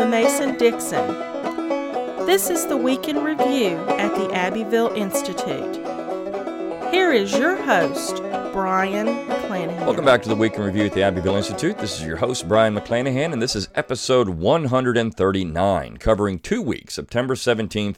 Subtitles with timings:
[0.00, 1.06] the Mason Dixon.
[2.24, 5.76] This is the Week in Review at the Abbeville Institute.
[6.90, 8.16] Here is your host,
[8.50, 9.84] Brion McClanahan.
[9.84, 11.76] Welcome back to the Week in Review at the Abbeville Institute.
[11.76, 17.34] This is your host, Brion McClanahan, and this is episode 139, covering two weeks, September
[17.34, 17.96] 17th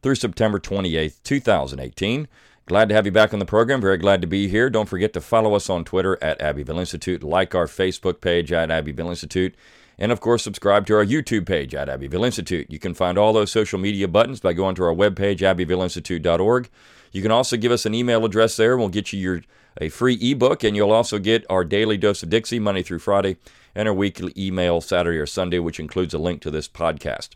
[0.00, 2.28] through September 28th, 2018.
[2.64, 3.82] Glad to have you back on the program.
[3.82, 4.70] Very glad to be here.
[4.70, 8.70] Don't forget to follow us on Twitter at Abbeville Institute, like our Facebook page at
[8.70, 9.54] Abbeville Institute,
[9.98, 12.66] and of course, subscribe to our YouTube page at Abbeville Institute.
[12.68, 16.68] You can find all those social media buttons by going to our webpage, abbevilleinstitute.org.
[17.12, 19.42] You can also give us an email address there, and we'll get you your
[19.78, 23.36] a free ebook, and you'll also get our daily dose of Dixie Monday through Friday,
[23.74, 27.30] and our weekly email Saturday or Sunday, which includes a link to this podcast.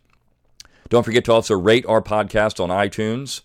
[0.89, 3.43] Don't forget to also rate our podcast on iTunes.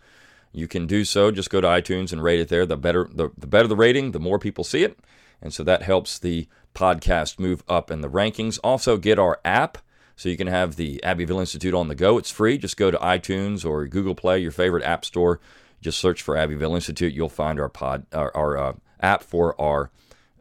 [0.51, 1.29] You can do so.
[1.31, 2.65] Just go to iTunes and rate it there.
[2.65, 4.97] The better the, the better the rating, the more people see it.
[5.41, 8.59] And so that helps the podcast move up in the rankings.
[8.63, 9.79] Also, get our app
[10.15, 12.17] so you can have the Abbeville Institute on the go.
[12.17, 12.57] It's free.
[12.57, 15.39] Just go to iTunes or Google Play, your favorite app store.
[15.81, 17.13] Just search for Abbeville Institute.
[17.13, 19.91] You'll find our pod, our, our uh, app for our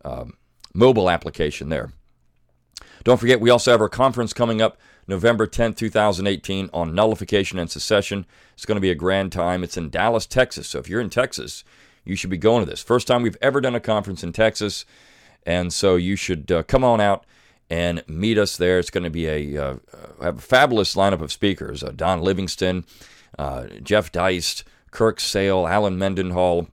[0.05, 0.35] um,
[0.75, 1.93] mobile application there.
[3.03, 7.71] Don't forget, we also have our conference coming up November 10th, 2018, on nullification and
[7.71, 8.25] secession.
[8.55, 9.63] It's going to be a grand time.
[9.63, 10.69] It's in Dallas, Texas.
[10.69, 11.65] So if you're in Texas,
[12.05, 12.83] you should be going to this.
[12.83, 14.87] First time we've ever done a conference in Texas.
[15.47, 17.25] And so you should uh, come on out
[17.71, 18.79] and meet us there.
[18.79, 19.77] It's going to be a, uh,
[20.23, 22.85] have a fabulous lineup of speakers uh, Don Livingston,
[23.39, 26.69] uh, Jeff Deist, Kirk Sale, Alan Mendenhall,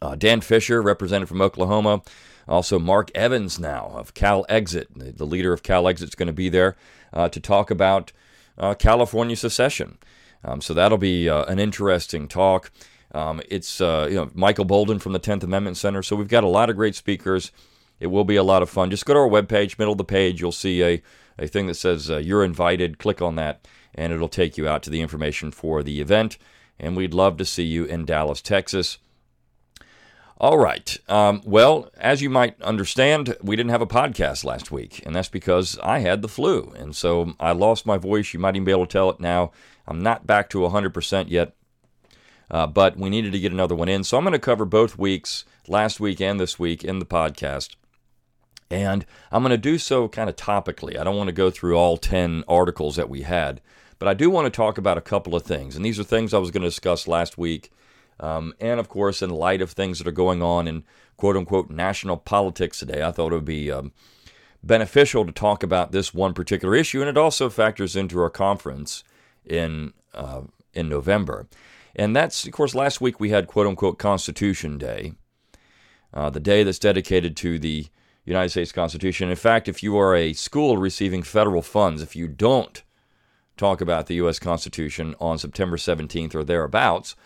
[0.00, 2.02] uh, Dan Fisher, represented from Oklahoma.
[2.48, 6.76] Also, Mark Evans now of Calexit, the leader of Calexit, is going to be there
[7.12, 8.12] uh, to talk about
[8.58, 9.98] uh, California secession.
[10.42, 12.72] Um, so that'll be uh, an interesting talk.
[13.12, 16.02] Um, it's uh, you know Michael Boldin from the 10th Amendment Center.
[16.02, 17.50] So we've got a lot of great speakers.
[17.98, 18.90] It will be a lot of fun.
[18.90, 21.02] Just go to our webpage, middle of the page, you'll see a,
[21.38, 22.98] a thing that says uh, you're invited.
[22.98, 26.38] Click on that, and it'll take you out to the information for the event.
[26.78, 28.98] And we'd love to see you in Dallas, Texas.
[30.40, 30.96] All right.
[31.06, 35.28] Um, well, as you might understand, we didn't have a podcast last week, and that's
[35.28, 36.72] because I had the flu.
[36.78, 38.32] And so I lost my voice.
[38.32, 39.52] You might even be able to tell it now.
[39.86, 41.52] I'm not back to 100% yet,
[42.50, 44.04] uh, but we needed to get another one in.
[44.04, 47.76] So I'm going to cover both weeks, last week and this week, in the podcast.
[48.70, 50.98] And I'm going to do so kind of topically.
[50.98, 53.60] I don't want to go through all 10 articles that we had,
[53.98, 55.74] but I do want to talk about a couple of things.
[55.74, 57.72] And these are things I was going to discuss last week
[58.20, 60.84] um, and of course, in light of things that are going on in
[61.16, 63.92] quote unquote national politics today, I thought it would be um,
[64.62, 67.00] beneficial to talk about this one particular issue.
[67.00, 69.02] And it also factors into our conference
[69.44, 70.42] in, uh,
[70.74, 71.48] in November.
[71.94, 75.14] And that's, of course, last week we had quote unquote Constitution Day,
[76.14, 77.86] uh, the day that's dedicated to the
[78.24, 79.30] United States Constitution.
[79.30, 82.82] In fact, if you are a school receiving federal funds, if you don't
[83.56, 84.38] talk about the U.S.
[84.38, 87.16] Constitution on September 17th or thereabouts,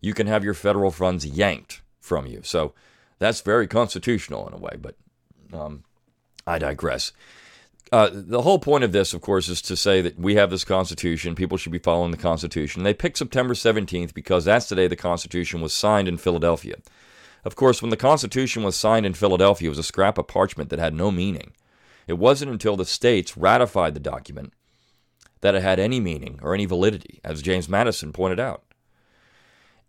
[0.00, 2.40] you can have your federal funds yanked from you.
[2.42, 2.74] So
[3.18, 4.96] that's very constitutional in a way, but
[5.52, 5.84] um,
[6.46, 7.12] I digress.
[7.92, 10.64] Uh, the whole point of this, of course, is to say that we have this
[10.64, 11.34] Constitution.
[11.34, 12.84] People should be following the Constitution.
[12.84, 16.76] They picked September 17th because that's the day the Constitution was signed in Philadelphia.
[17.44, 20.70] Of course, when the Constitution was signed in Philadelphia, it was a scrap of parchment
[20.70, 21.52] that had no meaning.
[22.06, 24.54] It wasn't until the states ratified the document
[25.42, 28.64] that it had any meaning or any validity, as James Madison pointed out.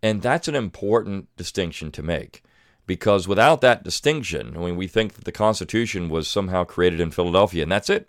[0.02, 2.42] And that's an important distinction to make
[2.86, 7.10] because without that distinction, I mean, we think that the Constitution was somehow created in
[7.10, 8.08] Philadelphia and that's it.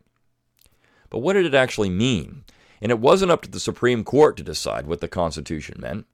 [1.09, 2.43] But what did it actually mean?
[2.81, 6.05] And it wasn't up to the Supreme Court to decide what the Constitution meant.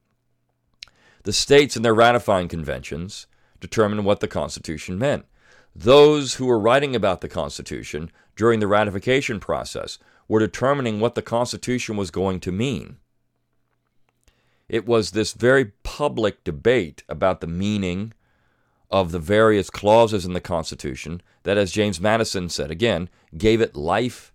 [1.24, 3.28] The states and their ratifying conventions
[3.60, 5.26] determined what the Constitution meant.
[5.76, 9.98] Those who were writing about the Constitution during the ratification process
[10.28, 12.98] were determining what the Constitution was going to mean.
[14.68, 18.14] It was this very public debate about the meaning
[18.92, 23.76] of the various clauses in the Constitution that, as James Madison said again, gave it
[23.76, 24.34] life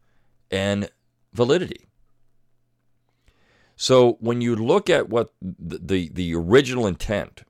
[0.50, 0.90] and
[1.32, 1.86] validity.
[3.76, 7.42] So when you look at what the, the, the original intent,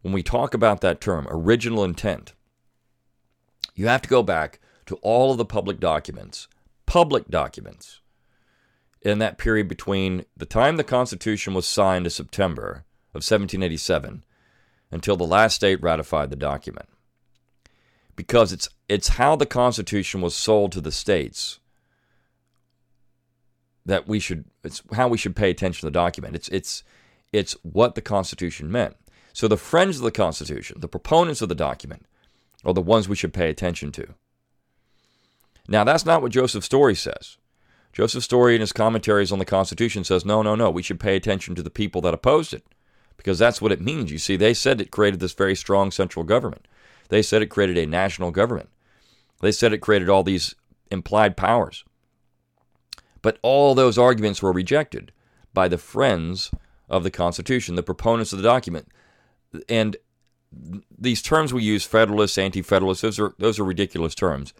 [0.00, 2.32] when we talk about that term, original intent,
[3.74, 6.48] you have to go back to all of the public documents,
[6.86, 8.00] public documents
[9.02, 14.24] in that period between the time the Constitution was signed in September of 1787
[14.90, 16.88] until the last state ratified the document.
[18.16, 21.58] Because it's, it's how the Constitution was sold to the states
[23.84, 26.36] that we should, it's how we should pay attention to the document.
[26.36, 26.84] It's, it's,
[27.32, 28.96] it's what the Constitution meant.
[29.32, 32.06] So the friends of the Constitution, the proponents of the document,
[32.64, 34.14] are the ones we should pay attention to.
[35.66, 37.36] Now, that's not what Joseph Story says.
[37.92, 41.16] Joseph Story, in his commentaries on the Constitution, says no, no, no, we should pay
[41.16, 42.64] attention to the people that opposed it
[43.16, 44.10] because that's what it means.
[44.10, 46.66] You see, they said it created this very strong central government,
[47.08, 48.68] they said it created a national government,
[49.40, 50.54] they said it created all these
[50.90, 51.84] implied powers.
[53.22, 55.10] But all those arguments were rejected
[55.54, 56.50] by the friends
[56.90, 58.88] of the Constitution, the proponents of the document.
[59.68, 59.96] And
[60.98, 64.52] these terms we use, federalists, anti-federalists, those are those are ridiculous terms.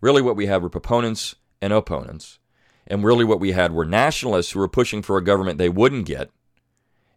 [0.00, 2.38] Really, what we have were proponents and opponents,
[2.86, 6.06] and really what we had were nationalists who were pushing for a government they wouldn't
[6.06, 6.30] get,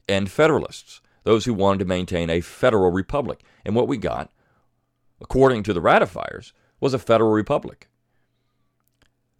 [0.09, 3.41] and federalists, those who wanted to maintain a federal republic.
[3.63, 4.31] And what we got,
[5.21, 7.88] according to the ratifiers, was a federal republic.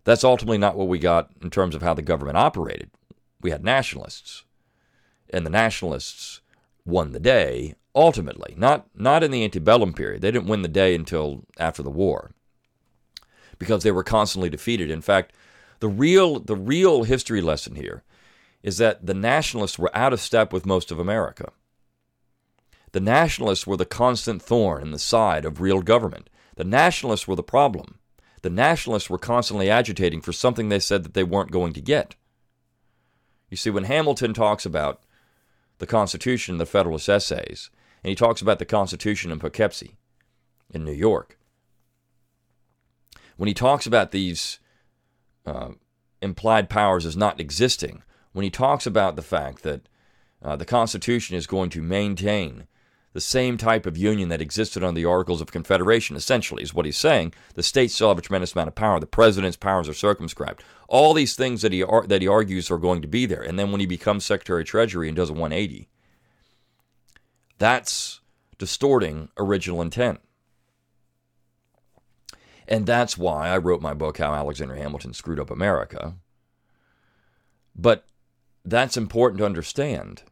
[0.04, 2.92] That's ultimately not what we got in terms of how the government operated.
[3.42, 4.44] We had nationalists,
[5.32, 6.42] and the nationalists
[6.86, 10.22] won the day ultimately, not, not in the antebellum period.
[10.22, 12.32] They didn't win the day until after the war
[13.58, 14.92] because they were constantly defeated.
[14.92, 15.34] In fact,
[15.80, 18.04] the real, the real history lesson here
[18.64, 21.52] is that the nationalists were out of step with most of America.
[22.92, 26.30] The nationalists were the constant thorn in the side of real government.
[26.56, 28.00] The nationalists were the problem.
[28.42, 32.16] The nationalists were constantly agitating for something they said that they weren't going to get.
[33.50, 35.02] You see, when Hamilton talks about
[35.80, 37.70] the Constitution, in the Federalist Essays,
[38.04, 39.98] and he talks about the Constitution in Poughkeepsie,
[40.72, 41.38] in New York,
[43.38, 44.60] when he talks about these
[45.46, 45.70] uh,
[46.22, 48.04] implied powers as not existing,
[48.34, 49.88] when he talks about the fact that
[50.42, 52.68] uh, the Constitution is going to maintain
[53.14, 56.86] the same type of union that existed on the Articles of Confederation, essentially, is what
[56.86, 57.34] he's saying.
[57.56, 59.00] The states still have a tremendous amount of power.
[59.00, 60.64] The president's powers are circumscribed.
[60.88, 63.42] All these things that he, ar- that he argues are going to be there.
[63.42, 65.90] And then when he becomes Secretary of Treasury and does a 180,
[67.58, 68.22] that's
[68.60, 70.20] distorting original intent.
[72.68, 76.14] And that's why I wrote my book, How Alexander Hamilton Screwed Up America.
[77.76, 78.06] But
[78.66, 80.24] that's important to understand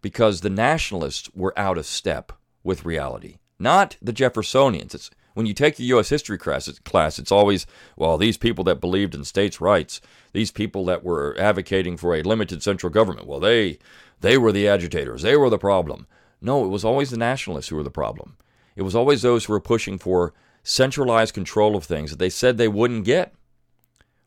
[0.00, 2.32] because the nationalists were out of step
[2.62, 4.94] with reality, not the Jeffersonians.
[4.94, 6.10] It's, when you take the U.S.
[6.10, 7.66] history class, class, it's always,
[7.96, 10.00] well, these people that believed in states' rights,
[10.32, 13.78] these people that were advocating for a limited central government, well, they,
[14.20, 16.06] they were the agitators, they were the problem.
[16.40, 18.36] No, it was always the nationalists who were the problem.
[18.76, 20.34] It was always those who were pushing for
[20.64, 23.34] centralized control of things that they said they wouldn't get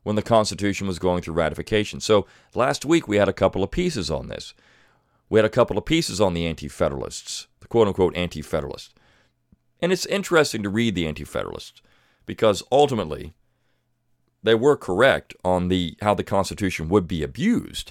[0.06, 1.98] when the Constitution was going through ratification.
[1.98, 4.54] So last week we had a couple of pieces on this.
[5.28, 8.94] We had a couple of pieces on the Anti Federalists, the quote unquote Anti Federalists.
[9.82, 11.82] And it's interesting to read the Anti Federalists
[12.24, 13.34] because ultimately
[14.44, 17.90] they were correct on the how the Constitution would be abused.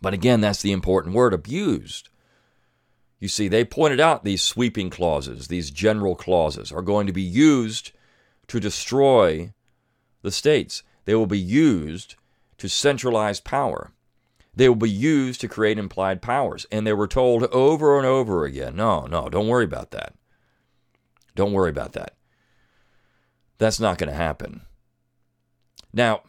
[0.00, 2.10] But again, that's the important word abused.
[3.18, 7.22] You see, they pointed out these sweeping clauses, these general clauses, are going to be
[7.22, 7.90] used
[8.46, 9.52] to destroy
[10.22, 10.84] the states.
[11.04, 12.16] They will be used
[12.58, 13.92] to centralize power.
[14.54, 16.66] They will be used to create implied powers.
[16.70, 20.14] And they were told over and over again no, no, don't worry about that.
[21.34, 22.14] Don't worry about that.
[23.58, 24.62] That's not going to happen.
[25.92, 26.22] Now,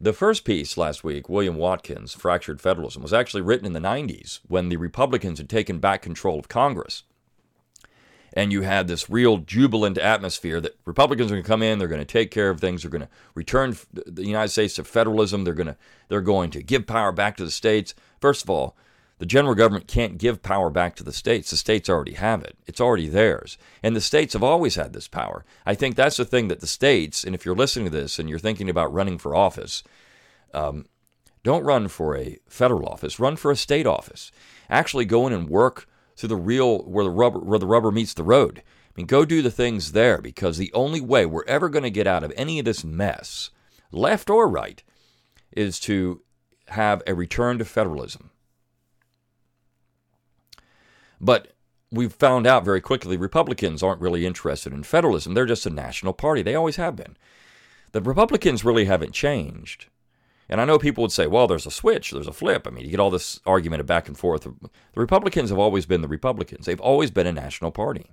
[0.00, 4.40] the first piece last week, William Watkins, Fractured Federalism, was actually written in the 90s
[4.46, 7.02] when the Republicans had taken back control of Congress
[8.32, 11.88] and you had this real jubilant atmosphere that Republicans are going to come in, they're
[11.88, 15.44] going to take care of things, they're going to return the United States to federalism,
[15.44, 15.76] they're going to
[16.08, 17.94] they're going to give power back to the states.
[18.20, 18.76] First of all,
[19.18, 21.50] the general government can't give power back to the states.
[21.50, 22.56] The states already have it.
[22.66, 23.58] It's already theirs.
[23.82, 25.44] And the states have always had this power.
[25.66, 28.28] I think that's the thing that the states, and if you're listening to this and
[28.28, 29.82] you're thinking about running for office,
[30.54, 30.86] um,
[31.42, 34.30] don't run for a federal office, run for a state office.
[34.70, 35.87] Actually go in and work
[36.18, 38.62] to the real where the rubber where the rubber meets the road.
[38.66, 41.90] I mean, go do the things there because the only way we're ever going to
[41.90, 43.50] get out of any of this mess,
[43.92, 44.82] left or right,
[45.52, 46.22] is to
[46.68, 48.30] have a return to federalism.
[51.20, 51.52] But
[51.90, 55.34] we've found out very quickly Republicans aren't really interested in federalism.
[55.34, 56.42] They're just a national party.
[56.42, 57.16] They always have been.
[57.92, 59.86] The Republicans really haven't changed.
[60.48, 62.66] And I know people would say, well, there's a switch, there's a flip.
[62.66, 64.42] I mean, you get all this argument of back and forth.
[64.44, 68.10] The Republicans have always been the Republicans, they've always been a national party.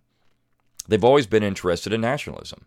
[0.88, 2.66] They've always been interested in nationalism.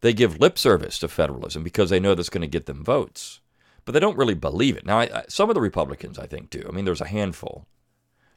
[0.00, 3.40] They give lip service to federalism because they know that's going to get them votes,
[3.84, 4.86] but they don't really believe it.
[4.86, 6.64] Now, I, I, some of the Republicans, I think, do.
[6.66, 7.66] I mean, there's a handful,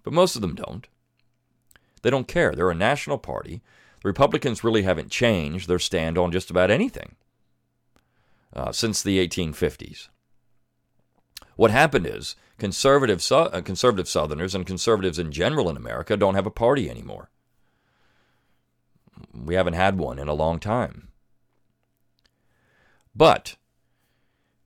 [0.03, 0.88] but most of them don't.
[2.01, 2.53] They don't care.
[2.53, 3.62] They're a national party.
[4.01, 7.15] The Republicans really haven't changed their stand on just about anything
[8.53, 10.10] uh, since the 1850s.
[11.55, 16.46] What happened is conservative, uh, conservative Southerners and conservatives in general in America don't have
[16.46, 17.29] a party anymore.
[19.34, 21.10] We haven't had one in a long time.
[23.15, 23.58] But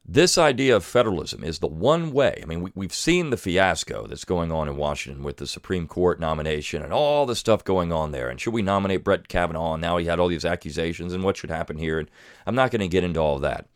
[0.07, 2.39] this idea of federalism is the one way.
[2.41, 5.87] I mean, we, have seen the fiasco that's going on in Washington with the Supreme
[5.87, 8.29] Court nomination and all the stuff going on there.
[8.29, 9.73] And should we nominate Brett Kavanaugh?
[9.73, 11.97] And now he had all these accusations, and what should happen here?
[11.97, 12.09] And
[12.45, 13.67] I'm not going to get into all that.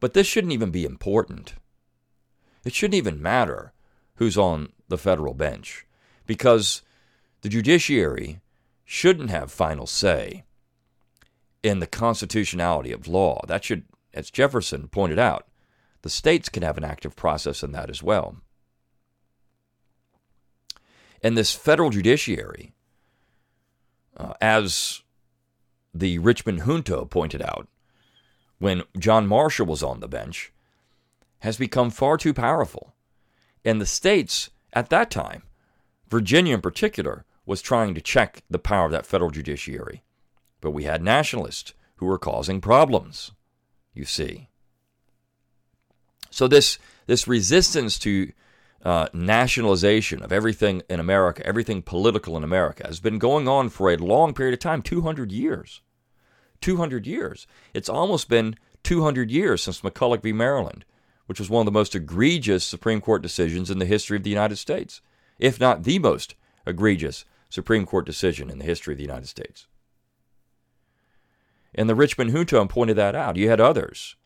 [0.00, 1.54] But this shouldn't even be important.
[2.64, 3.72] It shouldn't even matter
[4.16, 5.86] who's on the federal bench
[6.26, 6.82] because
[7.42, 8.40] the judiciary
[8.84, 10.44] shouldn't have final say
[11.62, 13.40] in the constitutionality of law.
[13.46, 15.46] That should, as Jefferson pointed out,
[16.02, 18.36] the states can have an active process in that as well.
[21.22, 22.74] And this federal judiciary,
[24.16, 25.02] uh, as
[25.94, 27.68] the Richmond junto pointed out
[28.58, 30.52] when John Marshall was on the bench,
[31.40, 32.94] has become far too powerful.
[33.64, 35.42] And the states at that time,
[36.08, 40.02] Virginia in particular, was trying to check the power of that federal judiciary.
[40.60, 43.32] But we had nationalists who were causing problems,
[43.92, 44.48] you see.
[46.30, 48.32] So this this resistance to
[48.84, 53.90] uh, nationalization of everything in America, everything political in America, has been going on for
[53.90, 55.80] a long period of time 200 years.
[56.60, 57.46] 200 years.
[57.72, 60.32] It's almost been 200 years since McCulloch v.
[60.32, 60.84] Maryland,
[61.26, 64.30] which was one of the most egregious Supreme Court decisions in the history of the
[64.30, 65.00] United States,
[65.38, 66.34] if not the most
[66.66, 69.66] egregious Supreme Court decision in the history of the United States.
[71.74, 73.36] And the Richmond junto pointed that out.
[73.36, 74.16] You had others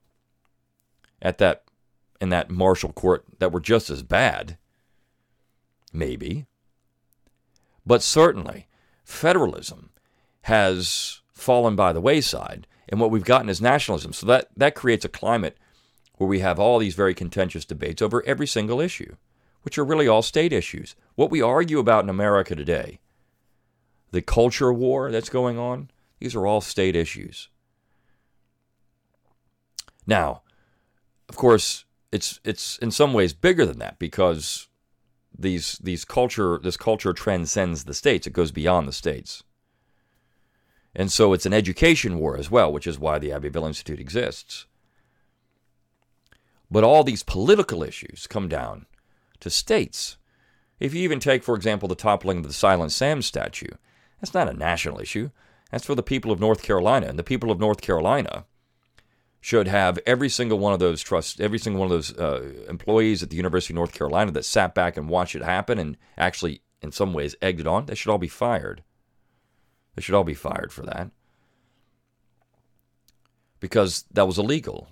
[1.22, 1.64] at that
[2.20, 4.58] in that Marshall court that were just as bad.
[5.92, 6.46] Maybe.
[7.86, 8.66] But certainly,
[9.04, 9.90] federalism
[10.42, 14.12] has fallen by the wayside, and what we've gotten is nationalism.
[14.12, 15.56] So that, that creates a climate
[16.16, 19.16] where we have all these very contentious debates over every single issue,
[19.62, 20.96] which are really all state issues.
[21.14, 23.00] What we argue about in America today,
[24.10, 27.48] the culture war that's going on, these are all state issues.
[30.06, 30.42] Now,
[31.28, 34.68] of course, it's it's in some ways bigger than that because
[35.38, 38.26] these these culture this culture transcends the states.
[38.26, 39.44] It goes beyond the states.
[40.94, 44.66] And so it's an education war as well, which is why the Abbeville Institute exists.
[46.70, 48.86] But all these political issues come down
[49.40, 50.16] to states.
[50.80, 53.70] If you even take, for example, the toppling of the Silent Sam statue,
[54.20, 55.30] that's not a national issue.
[55.70, 57.06] That's for the people of North Carolina.
[57.06, 58.44] And the people of North Carolina
[59.40, 63.22] should have every single one of those trust, every single one of those uh, employees
[63.22, 66.62] at the University of North Carolina that sat back and watched it happen and actually,
[66.82, 67.86] in some ways, egged it on.
[67.86, 68.82] They should all be fired.
[69.98, 71.10] They should all be fired for that
[73.58, 74.90] because that was illegal.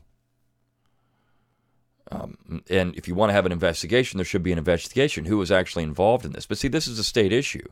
[2.11, 5.27] Um, and if you want to have an investigation, there should be an investigation.
[5.27, 6.45] Who was actually involved in this?
[6.45, 7.69] But see, this is a state issue.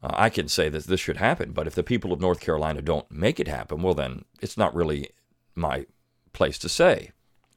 [0.00, 2.82] Uh, I can say that this should happen, but if the people of North Carolina
[2.82, 5.10] don't make it happen, well, then it's not really
[5.56, 5.86] my
[6.32, 7.10] place to say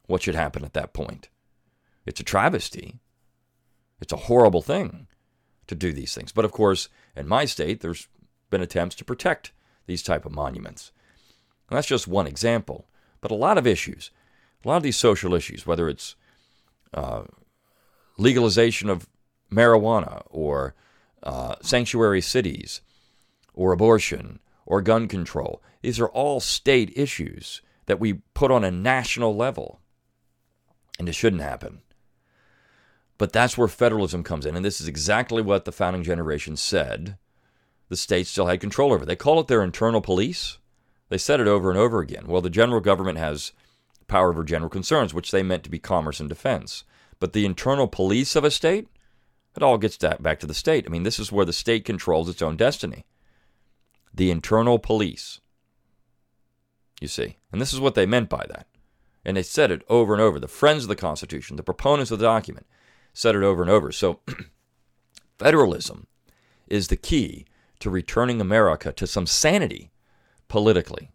[0.08, 1.28] what should happen at that point.
[2.04, 2.98] It's a travesty.
[4.00, 5.06] It's a horrible thing
[5.68, 6.32] to do these things.
[6.32, 8.08] But of course, in my state, there's
[8.52, 9.50] been attempts to protect
[9.86, 10.92] these type of monuments.
[11.68, 12.86] And that's just one example.
[13.20, 14.12] But a lot of issues,
[14.64, 16.14] a lot of these social issues, whether it's
[16.94, 17.22] uh,
[18.16, 19.08] legalization of
[19.50, 20.74] marijuana or
[21.22, 22.80] uh, sanctuary cities
[23.54, 28.70] or abortion or gun control, these are all state issues that we put on a
[28.70, 29.80] national level.
[30.98, 31.82] And it shouldn't happen.
[33.18, 34.56] But that's where federalism comes in.
[34.56, 37.16] And this is exactly what the founding generation said
[37.92, 39.04] the states still had control over.
[39.04, 40.56] They call it their internal police.
[41.10, 42.24] They said it over and over again.
[42.26, 43.52] Well, the general government has
[44.08, 46.84] power over general concerns, which they meant to be commerce and defense.
[47.20, 48.88] But the internal police of a state,
[49.54, 50.86] it all gets back to the state.
[50.86, 53.04] I mean, this is where the state controls its own destiny.
[54.14, 55.42] The internal police
[57.02, 57.36] you see.
[57.50, 58.66] And this is what they meant by that.
[59.22, 60.40] And they said it over and over.
[60.40, 62.66] The friends of the Constitution, the proponents of the document,
[63.12, 63.92] said it over and over.
[63.92, 64.20] So,
[65.38, 66.06] federalism
[66.68, 67.44] is the key
[67.82, 69.90] to returning America to some sanity
[70.48, 71.10] politically.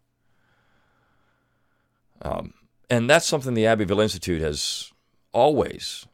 [2.22, 2.54] Um,
[2.90, 4.92] and that's something the Abbeville Institute has
[5.32, 6.06] always,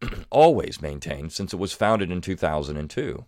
[0.30, 3.24] always maintained since it was founded in 2002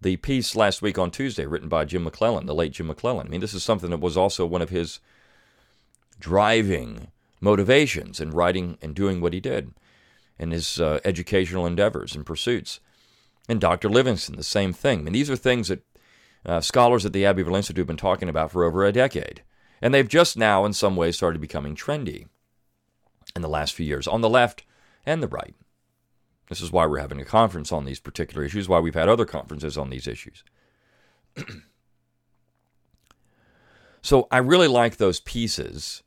[0.00, 3.26] the piece last week on Tuesday, written by Jim McClellan, the late Jim McClellan.
[3.26, 5.00] I mean, this is something that was also one of his
[6.18, 7.08] driving
[7.40, 9.74] motivations in writing and doing what he did
[10.38, 12.80] in his uh, educational endeavors and pursuits.
[13.50, 13.88] And Dr.
[13.88, 15.00] Livingston, the same thing.
[15.00, 15.82] I mean, these are things that
[16.46, 19.42] uh, scholars at the Abbeville Institute have been talking about for over a decade.
[19.82, 22.28] And they've just now, in some ways, started becoming trendy
[23.34, 24.62] in the last few years on the left
[25.04, 25.56] and the right.
[26.48, 29.24] This is why we're having a conference on these particular issues, why we've had other
[29.26, 30.44] conferences on these issues.
[34.00, 36.04] so I really like those pieces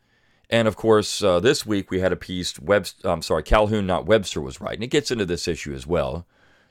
[0.49, 2.57] And of course, uh, this week we had a piece.
[2.59, 5.85] Webster, I'm sorry, Calhoun, not Webster, was right, and it gets into this issue as
[5.87, 6.25] well,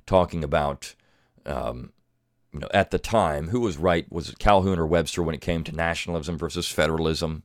[0.07, 0.95] talking about,
[1.47, 1.93] um,
[2.53, 5.41] you know, at the time who was right was it Calhoun or Webster when it
[5.41, 7.43] came to nationalism versus federalism.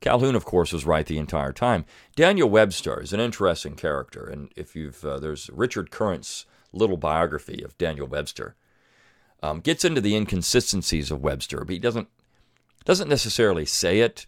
[0.00, 1.84] Calhoun, of course, was right the entire time.
[2.14, 7.62] Daniel Webster is an interesting character, and if you've uh, there's Richard Current's little biography
[7.62, 8.54] of Daniel Webster.
[9.42, 12.08] Um, gets into the inconsistencies of Webster, but he doesn't
[12.84, 14.26] doesn't necessarily say it.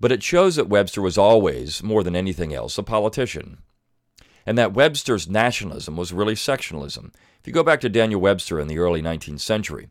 [0.00, 3.58] But it shows that Webster was always, more than anything else, a politician.
[4.44, 7.12] And that Webster's nationalism was really sectionalism.
[7.40, 9.88] If you go back to Daniel Webster in the early 19th century,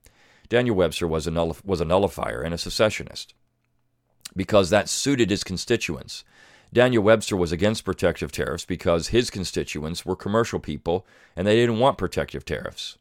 [0.50, 3.34] Daniel Webster was a, null- was a nullifier and a secessionist
[4.36, 6.24] because that suited his constituents.
[6.74, 11.06] Daniel Webster was against protective tariffs because his constituents were commercial people
[11.36, 12.98] and they didn't want protective tariffs.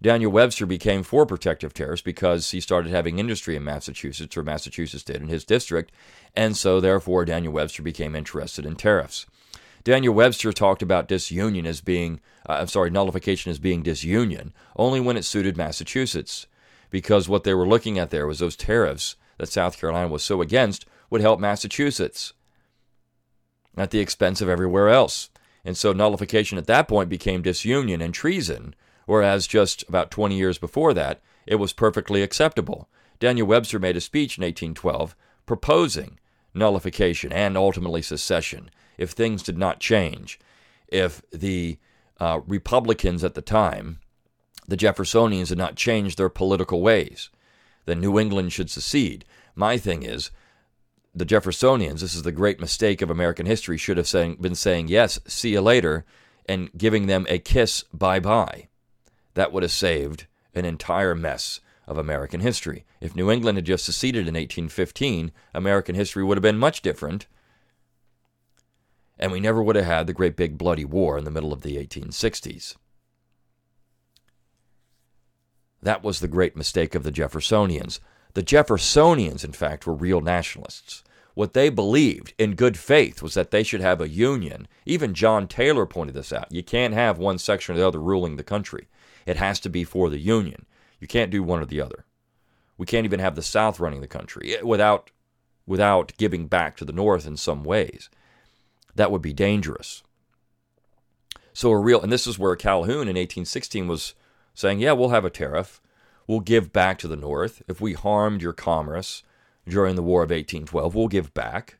[0.00, 5.02] Daniel Webster became for protective tariffs because he started having industry in Massachusetts, or Massachusetts
[5.02, 5.90] did in his district,
[6.36, 9.26] and so therefore Daniel Webster became interested in tariffs.
[9.88, 15.00] Daniel Webster talked about disunion as being, uh, I'm sorry, nullification as being disunion only
[15.00, 16.46] when it suited Massachusetts,
[16.90, 20.42] because what they were looking at there was those tariffs that South Carolina was so
[20.42, 22.34] against would help Massachusetts
[23.78, 25.30] at the expense of everywhere else.
[25.64, 28.74] And so nullification at that point became disunion and treason
[29.06, 32.90] whereas just about 20 years before that, it was perfectly acceptable.
[33.20, 35.16] Daniel Webster made a speech in 1812
[35.46, 36.18] proposing
[36.52, 38.68] nullification and ultimately secession
[38.98, 40.38] if things did not change.
[40.88, 41.78] If the
[42.20, 44.00] uh, Republicans at the time,
[44.66, 47.30] the Jeffersonians, had not changed their political ways,
[47.86, 49.24] then New England should secede.
[49.54, 50.30] My thing is,
[51.14, 54.88] the Jeffersonians, this is the great mistake of American history, should have saying, been saying,
[54.88, 56.04] yes, see you later,
[56.46, 58.68] and giving them a kiss bye bye
[59.34, 62.84] that would have saved an entire mess of American history.
[63.00, 67.26] If New England had just seceded in 1815, American history would have been much different.
[69.18, 71.62] And we never would have had the great big bloody war in the middle of
[71.62, 72.76] the 1860s.
[75.82, 78.00] That was the great mistake of the Jeffersonians.
[78.34, 81.02] The Jeffersonians, in fact, were real nationalists.
[81.34, 84.66] What they believed in good faith was that they should have a union.
[84.84, 86.50] Even John Taylor pointed this out.
[86.50, 88.88] You can't have one section or the other ruling the country.
[89.28, 90.64] It has to be for the Union.
[90.98, 92.06] You can't do one or the other.
[92.78, 95.10] We can't even have the South running the country eh, without,
[95.66, 98.08] without giving back to the North in some ways.
[98.98, 100.02] That would be dangerous.
[101.52, 104.14] So a real, and this is where Calhoun in 1816 was
[104.54, 105.80] saying, yeah, we'll have a tariff.
[106.26, 107.62] We'll give back to the North.
[107.68, 109.22] If we harmed your commerce
[109.68, 111.78] during the War of 1812, we'll give back.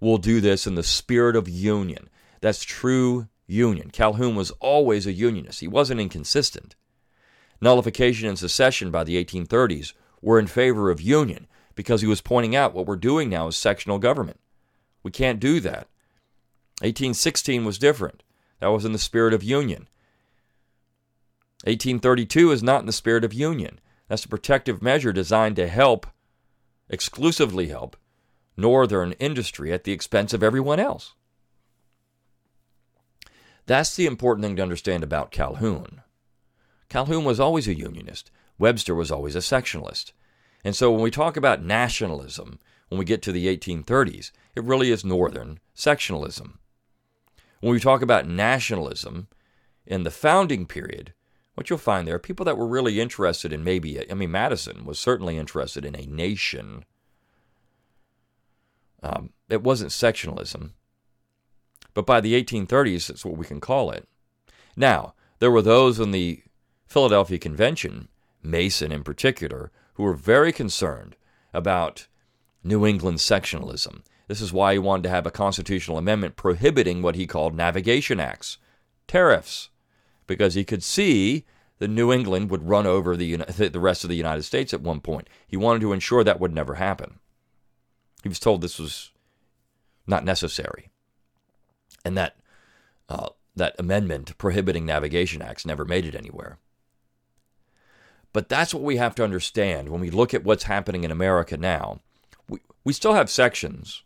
[0.00, 2.10] We'll do this in the spirit of union.
[2.42, 3.88] That's true union.
[3.88, 5.60] Calhoun was always a unionist.
[5.60, 6.76] He wasn't inconsistent.
[7.62, 12.54] Nullification and secession by the 1830s were in favor of union because he was pointing
[12.54, 14.40] out what we're doing now is sectional government.
[15.02, 15.88] We can't do that.
[16.80, 18.22] 1816 was different.
[18.60, 19.88] That was in the spirit of union.
[21.64, 23.80] 1832 is not in the spirit of union.
[24.08, 26.06] That's a protective measure designed to help,
[26.88, 27.96] exclusively help,
[28.56, 31.14] northern industry at the expense of everyone else.
[33.66, 36.02] That's the important thing to understand about Calhoun.
[36.88, 38.30] Calhoun was always a Unionist.
[38.58, 40.12] Webster was always a sectionalist.
[40.64, 44.90] And so when we talk about nationalism, when we get to the 1830s, it really
[44.90, 46.58] is Northern sectionalism.
[47.60, 49.28] When we talk about nationalism
[49.86, 51.12] in the founding period,
[51.54, 54.84] what you'll find there are people that were really interested in maybe, I mean, Madison
[54.84, 56.84] was certainly interested in a nation.
[59.02, 60.74] Um, it wasn't sectionalism,
[61.92, 64.08] but by the 1830s, that's what we can call it.
[64.76, 66.42] Now, there were those in the
[66.86, 68.08] Philadelphia Convention,
[68.42, 71.16] Mason in particular, who were very concerned
[71.52, 72.06] about
[72.62, 74.02] New England sectionalism.
[74.30, 78.20] This is why he wanted to have a constitutional amendment prohibiting what he called navigation
[78.20, 78.58] acts,
[79.08, 79.70] tariffs,
[80.28, 81.44] because he could see
[81.80, 83.34] that New England would run over the,
[83.72, 85.28] the rest of the United States at one point.
[85.48, 87.18] He wanted to ensure that would never happen.
[88.22, 89.10] He was told this was
[90.06, 90.90] not necessary,
[92.04, 92.36] and that
[93.08, 96.60] uh, that amendment prohibiting navigation acts never made it anywhere.
[98.32, 101.56] But that's what we have to understand when we look at what's happening in America
[101.56, 101.98] now.
[102.48, 104.04] We, we still have sections,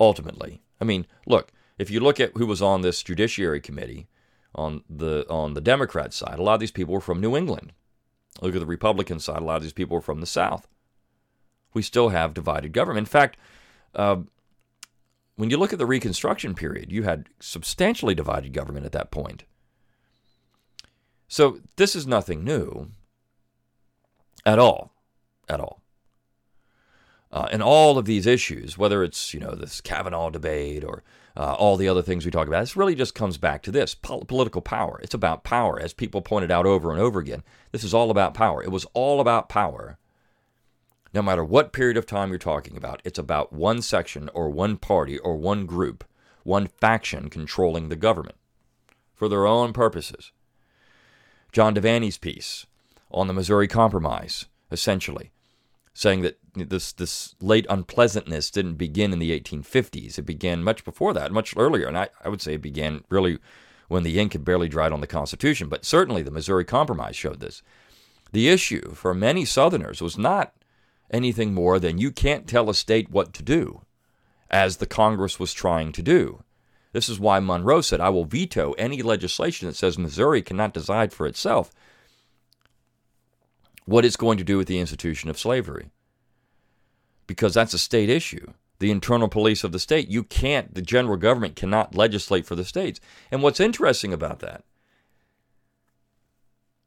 [0.00, 0.62] ultimately.
[0.80, 4.08] I mean, look, if you look at who was on this Judiciary Committee
[4.54, 7.72] on the, on the Democrat side, a lot of these people were from New England.
[8.40, 10.66] Look at the Republican side, a lot of these people were from the South.
[11.74, 13.06] We still have divided government.
[13.06, 13.36] In fact,
[13.94, 14.16] uh,
[15.36, 19.44] when you look at the Reconstruction period, you had substantially divided government at that point.
[21.28, 22.88] So this is nothing new
[24.44, 24.92] at all.
[25.48, 25.79] At all.
[27.32, 31.04] Uh, and all of these issues, whether it's you know this Kavanaugh debate or
[31.36, 33.94] uh, all the other things we talk about, this really just comes back to this
[33.94, 35.00] pol- political power.
[35.02, 37.42] It's about power, as people pointed out over and over again.
[37.70, 38.62] This is all about power.
[38.62, 39.96] It was all about power.
[41.12, 44.76] No matter what period of time you're talking about, it's about one section or one
[44.76, 46.04] party or one group,
[46.44, 48.36] one faction controlling the government
[49.14, 50.32] for their own purposes.
[51.52, 52.66] John Devanny's piece
[53.10, 55.30] on the Missouri Compromise, essentially,
[55.92, 60.18] saying that this this late unpleasantness didn't begin in the 1850s.
[60.18, 63.38] It began much before that, much earlier, and I, I would say it began really
[63.88, 65.68] when the ink had barely dried on the Constitution.
[65.68, 67.62] But certainly the Missouri Compromise showed this.
[68.32, 70.54] The issue for many Southerners was not
[71.10, 73.82] anything more than you can't tell a state what to do,
[74.48, 76.44] as the Congress was trying to do.
[76.92, 81.12] This is why Monroe said, I will veto any legislation that says Missouri cannot decide
[81.12, 81.72] for itself
[83.90, 85.90] what it's going to do with the institution of slavery.
[87.26, 88.52] Because that's a state issue.
[88.78, 90.08] The internal police of the state.
[90.08, 93.00] You can't, the general government cannot legislate for the states.
[93.32, 94.62] And what's interesting about that,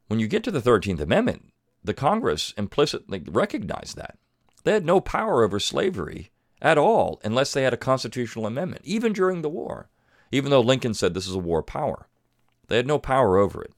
[0.06, 1.52] when you get to the 13th Amendment,
[1.84, 4.16] the Congress implicitly recognized that.
[4.62, 6.30] They had no power over slavery
[6.62, 9.90] at all unless they had a constitutional amendment, even during the war,
[10.32, 12.08] even though Lincoln said this is a war power.
[12.68, 13.74] They had no power over it.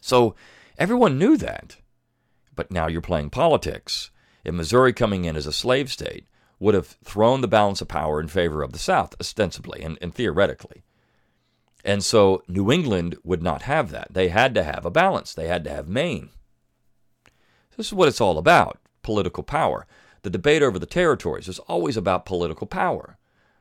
[0.00, 0.36] So
[0.78, 1.76] everyone knew that.
[2.54, 4.10] But now you're playing politics.
[4.44, 6.26] And Missouri coming in as a slave state
[6.58, 10.14] would have thrown the balance of power in favor of the South, ostensibly and, and
[10.14, 10.82] theoretically.
[11.84, 14.08] And so New England would not have that.
[14.10, 16.30] They had to have a balance, they had to have Maine.
[17.76, 19.86] This is what it's all about political power.
[20.22, 23.16] The debate over the territories is always about political power,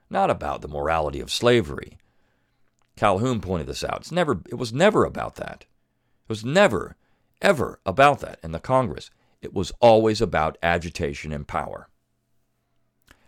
[0.09, 1.97] not about the morality of slavery.
[2.95, 3.97] Calhoun pointed this out.
[3.97, 5.65] It's never, it was never about that.
[6.23, 6.95] It was never,
[7.41, 9.09] ever about that in the Congress.
[9.41, 11.89] It was always about agitation and power.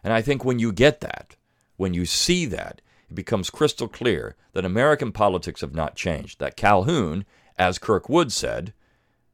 [0.04, 1.36] And I think when you get that,
[1.78, 6.40] when you see that, it becomes crystal clear that American politics have not changed.
[6.40, 7.26] That Calhoun,
[7.58, 8.74] as Kirkwood said,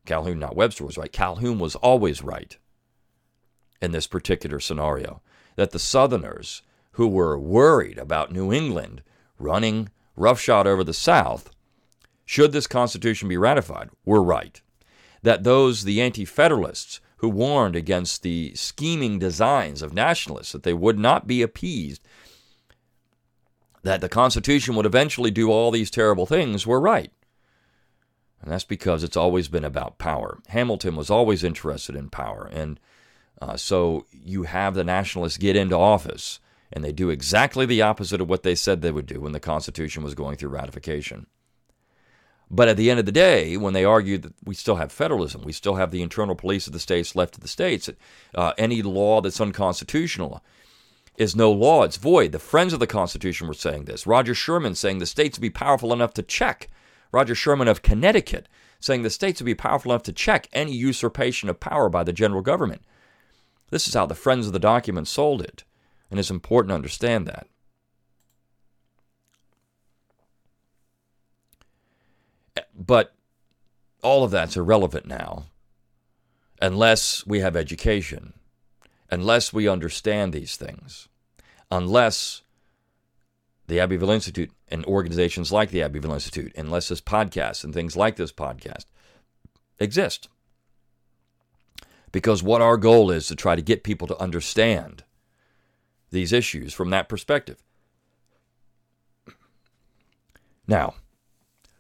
[0.06, 1.12] Calhoun, not Webster, was right.
[1.12, 2.58] Calhoun was always right
[3.82, 5.22] in this particular scenario.
[5.56, 6.62] That the Southerners
[6.92, 9.02] who were worried about New England
[9.38, 11.50] running roughshod over the South,
[12.26, 14.62] should this Constitution be ratified, were right.
[15.26, 20.74] That those, the Anti Federalists, who warned against the scheming designs of nationalists, that they
[20.74, 22.00] would not be appeased,
[23.82, 27.12] that the Constitution would eventually do all these terrible things, were right.
[28.40, 30.38] And that's because it's always been about power.
[30.50, 32.48] Hamilton was always interested in power.
[32.54, 32.80] And
[33.42, 36.40] uh, so you have the nationalists get into office,
[36.72, 39.40] and they do exactly the opposite of what they said they would do when the
[39.40, 41.26] Constitution was going through ratification.
[42.50, 45.42] But at the end of the day, when they argued that we still have federalism,
[45.42, 47.90] we still have the internal police of the states left to the states,
[48.36, 50.44] uh, any law that's unconstitutional
[51.18, 52.32] is no law, it's void.
[52.32, 54.06] The friends of the Constitution were saying this.
[54.06, 56.70] Roger Sherman saying the states would be powerful enough to check
[57.12, 58.48] Roger Sherman of Connecticut,
[58.80, 62.14] saying the states would be powerful enough to check any usurpation of power by the
[62.14, 62.82] general government.
[63.70, 65.64] This is how the Friends of the document sold it,
[66.12, 67.48] and it's important to understand that.
[72.76, 73.14] But
[74.04, 75.46] all of that's irrelevant now
[76.62, 78.34] unless we have education,
[79.12, 81.08] unless we understand these things,
[81.72, 82.42] unless
[83.68, 88.16] the Abbeville Institute and organizations like the Abbeville Institute, unless this podcast and things like
[88.16, 88.86] this podcast
[89.80, 90.30] exist.
[92.12, 95.04] Because what our goal is to try to get people to understand
[96.12, 97.62] these issues from that perspective.
[100.68, 100.96] Now,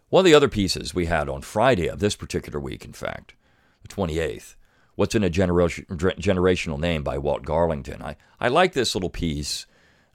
[0.09, 3.35] one of the other pieces we had on Friday of this particular week, in fact,
[3.81, 4.55] the 28th,
[4.95, 8.01] What's in a Generation, Generational Name by Walt Garlington.
[8.01, 9.65] I, I like this little piece.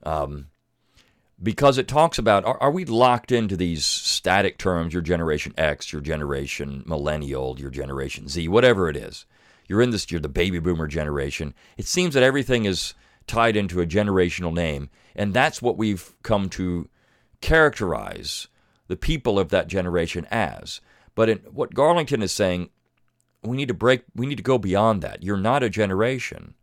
[0.03, 0.46] Um,
[1.42, 5.92] because it talks about are, are, we locked into these static terms your generation x
[5.92, 9.24] your generation millennial your generation z whatever it is
[9.66, 12.94] you're in this you're the baby boomer generation it seems that everything is
[13.26, 16.88] tied into a generational name and that's what we've come to
[17.40, 18.48] characterize
[18.90, 20.81] the people of that generation as
[21.14, 22.68] but in, what garlington is saying
[23.42, 26.55] we need to break we need to go beyond that you're not a generation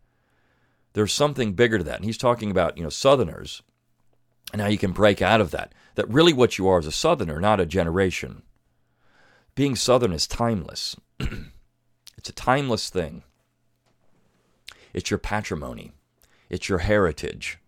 [0.93, 3.63] there's something bigger to that and he's talking about you know southerners
[4.53, 5.73] and how you can break out of that.
[5.95, 8.43] That really what you are is a Southerner, not a generation.
[9.55, 10.95] Being Southern is timeless.
[11.19, 13.23] it's a timeless thing.
[14.93, 15.91] It's your patrimony.
[16.49, 17.59] It's your heritage.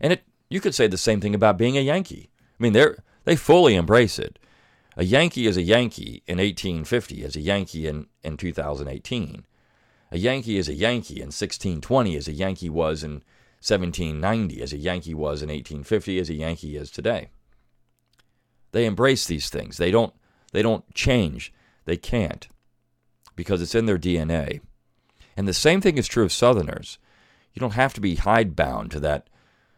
[0.00, 2.30] And it you could say the same thing about being a Yankee.
[2.38, 2.86] I mean, they
[3.24, 4.38] they fully embrace it.
[4.96, 9.44] A Yankee is a Yankee in 1850 as a Yankee in, in 2018.
[10.10, 13.22] A Yankee is a Yankee in 1620 as a Yankee was in
[13.62, 17.30] 1790, as a Yankee was in 1850, as a Yankee is today.
[18.72, 19.76] They embrace these things.
[19.76, 20.12] They don't
[20.52, 21.52] they don't change.
[21.84, 22.48] They can't
[23.34, 24.60] because it's in their DNA.
[25.36, 26.98] And the same thing is true of Southerners.
[27.54, 29.28] You don't have to be hidebound to that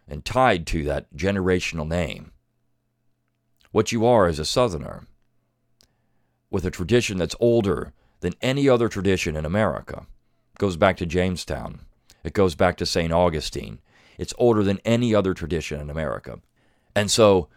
[0.09, 2.33] and tied to that generational name.
[3.75, 5.05] What you are as a Southerner
[6.49, 10.07] with a tradition that's older than any other tradition in America.
[10.53, 11.81] It goes back to Jamestown.
[12.23, 13.13] It goes back to St.
[13.13, 13.81] Augustine.
[14.17, 16.39] It's older than any other tradition in America.
[16.95, 17.49] And so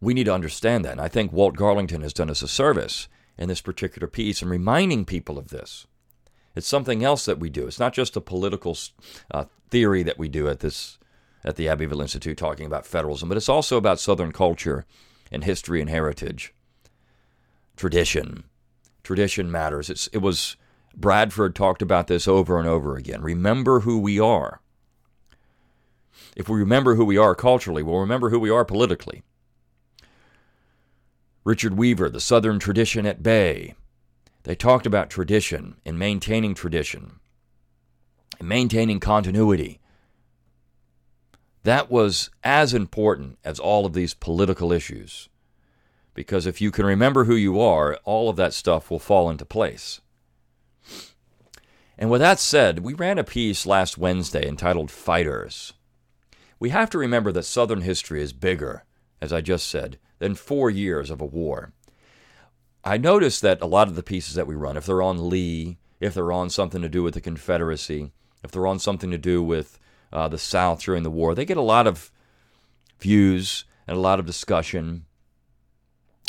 [0.00, 0.92] we need to understand that.
[0.92, 4.48] And I think Walt Garlington has done us a service in this particular piece in
[4.48, 5.86] reminding people of this.
[6.56, 7.66] It's something else that we do.
[7.66, 8.78] It's not just a political
[9.30, 10.96] uh, theory that we do at this
[11.44, 14.84] at the Abbeville Institute talking about federalism, but it's also about Southern culture
[15.30, 16.54] and history and heritage,
[17.76, 18.44] tradition.
[19.02, 19.90] Tradition matters.
[19.90, 20.56] It's, it was
[20.94, 23.22] Bradford talked about this over and over again.
[23.22, 24.60] Remember who we are.
[26.36, 29.22] If we remember who we are culturally, we'll remember who we are politically.
[31.44, 33.74] Richard Weaver, The Southern Tradition at Bay.
[34.44, 37.20] They talked about tradition and maintaining tradition
[38.38, 39.80] and maintaining continuity.
[41.64, 45.28] That was as important as all of these political issues.
[46.14, 49.44] Because if you can remember who you are, all of that stuff will fall into
[49.44, 50.00] place.
[51.96, 55.72] And with that said, we ran a piece last Wednesday entitled Fighters.
[56.58, 58.84] We have to remember that Southern history is bigger,
[59.20, 61.72] as I just said, than four years of a war.
[62.84, 65.78] I noticed that a lot of the pieces that we run, if they're on Lee,
[66.00, 68.10] if they're on something to do with the Confederacy,
[68.42, 69.78] if they're on something to do with
[70.12, 72.10] uh, the South during the war, they get a lot of
[73.00, 75.04] views and a lot of discussion.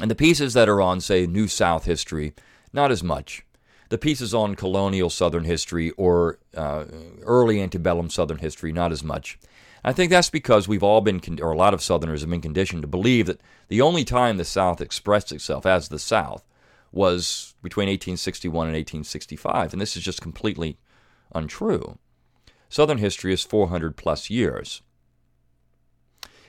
[0.01, 2.33] And the pieces that are on, say, New South history,
[2.71, 3.45] not as much.
[3.89, 6.85] The pieces on colonial Southern history or uh,
[7.21, 9.37] early antebellum Southern history, not as much.
[9.83, 12.81] I think that's because we've all been, or a lot of Southerners have been conditioned
[12.83, 16.43] to believe that the only time the South expressed itself as the South
[16.91, 20.77] was between 1861 and 1865, and this is just completely
[21.35, 21.97] untrue.
[22.73, 24.81] Southern history is 400 plus years.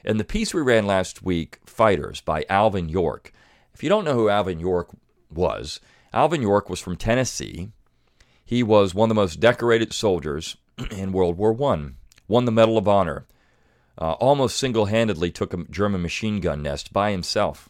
[0.06, 3.30] In the piece we ran last week, Fighters by Alvin York,
[3.74, 4.88] if you don't know who Alvin York
[5.30, 5.80] was,
[6.14, 7.72] Alvin York was from Tennessee.
[8.42, 10.56] He was one of the most decorated soldiers
[10.90, 11.90] in World War I
[12.26, 13.26] won the Medal of Honor,
[13.98, 17.68] uh, almost single handedly took a German machine gun nest by himself.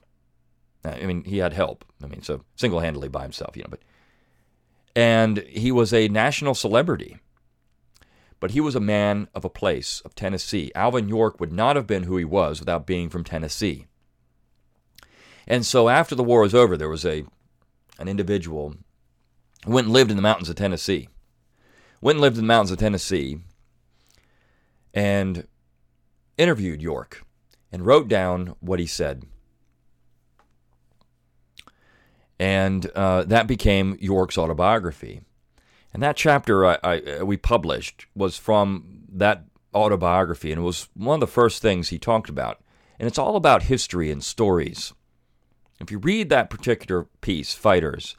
[0.85, 1.85] I mean, he had help.
[2.01, 3.81] I mean, so single handedly by himself, you know, but.
[4.95, 7.19] And he was a national celebrity.
[8.45, 10.71] But he was a man of a place, of Tennessee.
[10.75, 13.87] Alvin York would not have been who he was without being from Tennessee.
[15.47, 17.25] And so after the war was over, there was a
[17.99, 18.75] an individual
[19.65, 21.09] who went and lived in the mountains of Tennessee.
[22.03, 23.39] Went and lived in the mountains of Tennessee
[24.93, 25.49] and
[26.37, 27.25] interviewed York
[27.73, 29.25] and wrote down what he said.
[32.39, 35.23] And uh, that became York's autobiography.
[35.95, 40.89] And that chapter I, I, uh, we published was from that autobiography, and it was
[40.95, 42.61] one of the first things he talked about.
[42.99, 44.93] And it's all about history and stories.
[45.81, 48.17] If you read that particular piece, Fighters,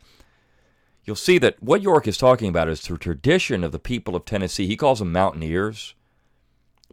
[1.03, 4.23] you'll see that what York is talking about is the tradition of the people of
[4.23, 4.67] Tennessee.
[4.67, 5.95] He calls them mountaineers.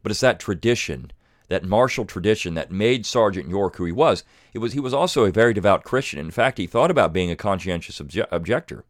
[0.02, 1.12] But it's that tradition,
[1.48, 4.24] that martial tradition that made Sergeant York who he was.
[4.52, 6.18] It was he was also a very devout Christian.
[6.18, 8.84] In fact, he thought about being a conscientious obje- objector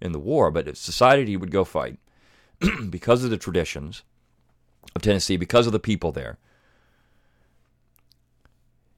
[0.00, 1.98] in the war, but he would go fight
[2.90, 4.02] because of the traditions
[4.94, 6.38] of Tennessee, because of the people there.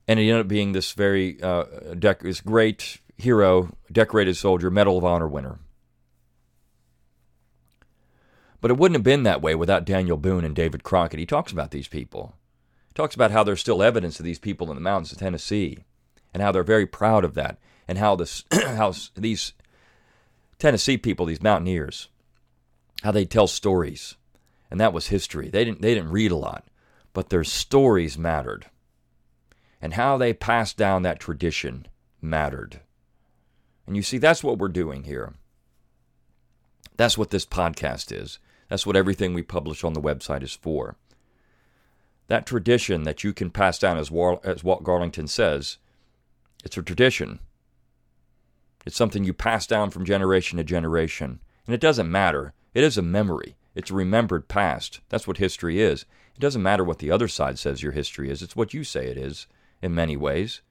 [0.07, 4.97] And he ended up being this very uh, dec- this great hero, decorated soldier, Medal
[4.97, 5.59] of Honor winner.
[8.61, 11.21] But it wouldn't have been that way without Daniel Boone and David Crockett.
[11.21, 12.35] He talks about these people.
[12.89, 15.85] He talks about how there's still evidence of these people in the mountains of Tennessee
[16.33, 19.53] and how they're very proud of that and how this how these
[20.59, 22.09] Tennessee people, these mountaineers,
[23.03, 24.17] how they tell stories.
[24.71, 25.49] And that was history.
[25.49, 26.69] They didn't they didn't read a lot,
[27.13, 28.67] but their stories mattered.
[29.81, 31.87] And how they passed down that tradition
[32.21, 32.81] mattered.
[33.87, 35.35] And you see that's what we're doing here.
[36.97, 38.39] That's what this podcast is.
[38.69, 40.97] That's what everything we publish on the website is for.
[42.27, 45.79] That tradition that you can pass down, as, Walt, Garlington says,
[46.63, 47.39] it's a tradition.
[48.87, 51.41] It's something you pass down from generation to generation.
[51.67, 52.55] And it doesn't matter.
[52.75, 53.57] It is a memory.
[53.75, 55.01] It's a remembered past.
[55.09, 56.05] That's what history is.
[56.35, 58.43] It doesn't matter what the other side says your history is.
[58.43, 59.47] It's what you say it is
[59.83, 60.63] in many ways.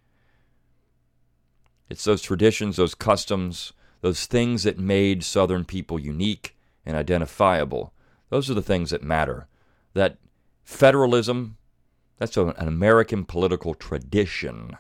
[1.89, 7.93] It's those traditions, those customs, those things that made Southern people unique and identifiable,
[8.29, 9.47] those are the things that matter.
[9.93, 10.17] That
[10.63, 11.57] federalism,
[12.17, 14.77] that's an American political tradition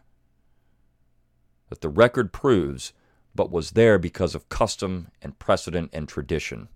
[1.69, 2.93] that the record proves,
[3.37, 6.67] but was there because of custom and precedent and tradition.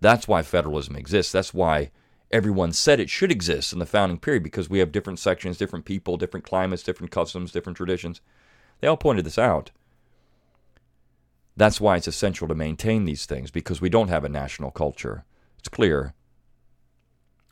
[0.00, 1.32] That's why federalism exists.
[1.32, 1.92] That's why
[2.30, 5.84] everyone said it should exist in the founding period because we have different sections, different
[5.84, 8.20] people, different climates, different customs, different traditions.
[8.80, 9.70] They all pointed this out.
[11.56, 15.24] That's why it's essential to maintain these things because we don't have a national culture.
[15.60, 16.14] It's clear.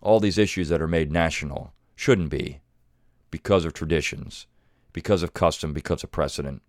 [0.02, 2.60] All these issues that are made national shouldn't be
[3.30, 4.46] because of traditions,
[4.92, 6.62] because of custom, because of precedent.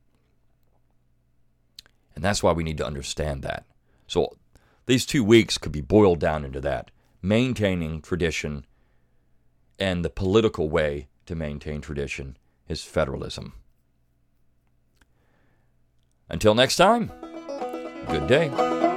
[2.15, 3.65] And that's why we need to understand that.
[4.08, 4.38] So
[4.86, 8.65] these two weeks could be boiled down into that maintaining tradition
[9.80, 13.54] and the political way to maintain tradition is federalism.
[16.30, 17.12] Until next time,
[18.08, 18.91] good day.